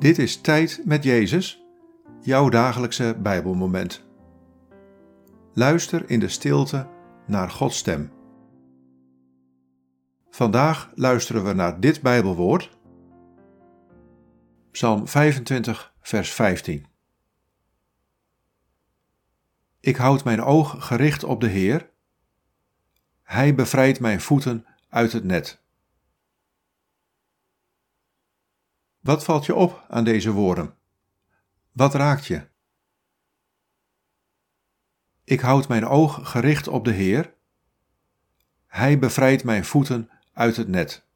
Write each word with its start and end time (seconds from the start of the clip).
Dit 0.00 0.18
is 0.18 0.40
Tijd 0.40 0.82
met 0.84 1.04
Jezus, 1.04 1.64
jouw 2.20 2.48
dagelijkse 2.48 3.16
Bijbelmoment. 3.22 4.04
Luister 5.54 6.10
in 6.10 6.20
de 6.20 6.28
stilte 6.28 6.88
naar 7.26 7.50
Gods 7.50 7.76
stem. 7.78 8.12
Vandaag 10.30 10.90
luisteren 10.94 11.44
we 11.44 11.52
naar 11.52 11.80
dit 11.80 12.02
Bijbelwoord, 12.02 12.78
Psalm 14.70 15.08
25, 15.08 15.94
vers 16.00 16.32
15. 16.32 16.86
Ik 19.80 19.96
houd 19.96 20.24
mijn 20.24 20.42
oog 20.42 20.86
gericht 20.86 21.24
op 21.24 21.40
de 21.40 21.48
Heer. 21.48 21.90
Hij 23.22 23.54
bevrijdt 23.54 24.00
mijn 24.00 24.20
voeten 24.20 24.66
uit 24.88 25.12
het 25.12 25.24
net. 25.24 25.62
Wat 29.00 29.24
valt 29.24 29.46
je 29.46 29.54
op 29.54 29.84
aan 29.88 30.04
deze 30.04 30.30
woorden? 30.30 30.74
Wat 31.72 31.94
raakt 31.94 32.26
je? 32.26 32.48
Ik 35.24 35.40
houd 35.40 35.68
mijn 35.68 35.86
oog 35.86 36.30
gericht 36.30 36.68
op 36.68 36.84
de 36.84 36.92
Heer. 36.92 37.34
Hij 38.66 38.98
bevrijdt 38.98 39.44
mijn 39.44 39.64
voeten 39.64 40.10
uit 40.32 40.56
het 40.56 40.68
net. 40.68 41.08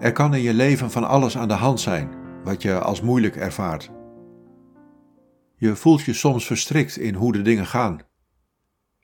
Er 0.00 0.12
kan 0.12 0.34
in 0.34 0.42
je 0.42 0.54
leven 0.54 0.90
van 0.90 1.04
alles 1.04 1.36
aan 1.36 1.48
de 1.48 1.54
hand 1.54 1.80
zijn 1.80 2.18
wat 2.44 2.62
je 2.62 2.80
als 2.80 3.00
moeilijk 3.00 3.36
ervaart. 3.36 3.90
Je 5.56 5.76
voelt 5.76 6.02
je 6.02 6.12
soms 6.12 6.46
verstrikt 6.46 6.96
in 6.96 7.14
hoe 7.14 7.32
de 7.32 7.42
dingen 7.42 7.66
gaan. 7.66 8.00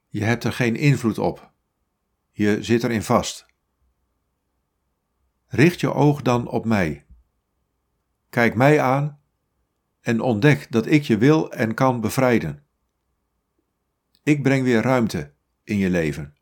Je 0.08 0.24
hebt 0.24 0.44
er 0.44 0.52
geen 0.52 0.76
invloed 0.76 1.18
op. 1.18 1.52
Je 2.30 2.62
zit 2.62 2.84
erin 2.84 3.02
vast. 3.02 3.46
Richt 5.46 5.80
je 5.80 5.92
oog 5.92 6.22
dan 6.22 6.48
op 6.48 6.64
mij. 6.64 7.06
Kijk 8.30 8.54
mij 8.54 8.80
aan 8.80 9.20
en 10.00 10.20
ontdek 10.20 10.66
dat 10.70 10.86
ik 10.86 11.02
je 11.02 11.18
wil 11.18 11.52
en 11.52 11.74
kan 11.74 12.00
bevrijden. 12.00 12.64
Ik 14.22 14.42
breng 14.42 14.64
weer 14.64 14.82
ruimte 14.82 15.34
in 15.64 15.76
je 15.76 15.90
leven. 15.90 16.35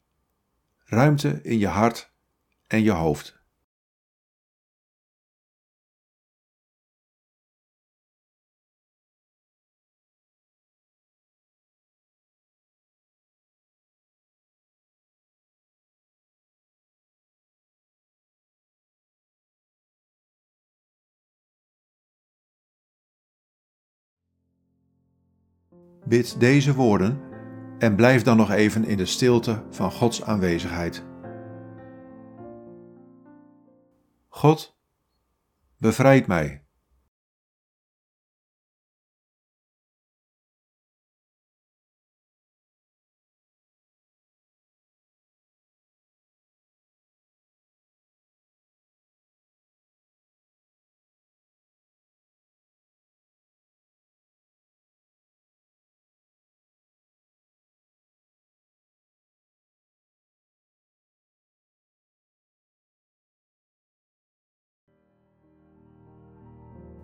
Ruimte 0.84 1.40
in 1.42 1.58
je 1.58 1.66
hart 1.66 2.12
en 2.66 2.82
je 2.82 2.90
hoofd. 2.90 3.42
Bid 26.06 26.40
deze 26.40 26.74
woorden 26.74 27.33
en 27.78 27.96
blijf 27.96 28.22
dan 28.22 28.36
nog 28.36 28.50
even 28.50 28.84
in 28.84 28.96
de 28.96 29.06
stilte 29.06 29.62
van 29.70 29.92
Gods 29.92 30.22
aanwezigheid. 30.22 31.04
God, 34.28 34.78
bevrijd 35.78 36.26
mij. 36.26 36.63